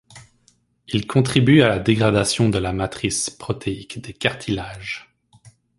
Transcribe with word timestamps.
Il 0.87 1.05
contribue 1.05 1.61
à 1.61 1.69
la 1.69 1.77
dégradation 1.77 2.49
de 2.49 2.57
la 2.57 2.73
matrice 2.73 3.29
protéique 3.29 4.01
des 4.01 4.13
cartilages. 4.13 5.13